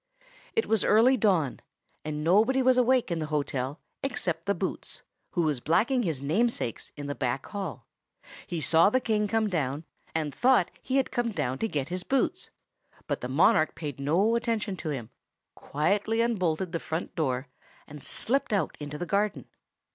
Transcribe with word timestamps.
It 0.55 0.65
was 0.65 0.83
early 0.83 1.15
dawn, 1.15 1.59
and 2.03 2.23
nobody 2.23 2.63
was 2.63 2.75
awake 2.79 3.11
in 3.11 3.19
the 3.19 3.27
hotel 3.27 3.79
except 4.01 4.47
the 4.47 4.55
Boots, 4.55 5.03
who 5.33 5.43
was 5.43 5.59
blacking 5.59 6.01
his 6.01 6.23
namesakes 6.23 6.91
in 6.97 7.05
the 7.05 7.13
back 7.13 7.45
hall. 7.45 7.85
He 8.47 8.61
saw 8.61 8.89
the 8.89 8.99
King 8.99 9.27
come 9.27 9.47
down, 9.47 9.83
and 10.15 10.33
thought 10.33 10.71
he 10.81 10.95
had 10.97 11.11
come 11.11 11.31
to 11.35 11.67
get 11.67 11.89
his 11.89 12.01
boots; 12.01 12.49
but 13.05 13.21
the 13.21 13.29
monarch 13.29 13.75
paid 13.75 13.99
no 13.99 14.33
attention 14.35 14.75
to 14.77 14.89
him, 14.89 15.11
quietly 15.53 16.19
unbolted 16.23 16.71
the 16.71 16.79
front 16.79 17.13
door, 17.13 17.49
and 17.85 18.03
slipped 18.03 18.51
out 18.51 18.75
into 18.79 18.97
the 18.97 19.05
garden. 19.05 19.45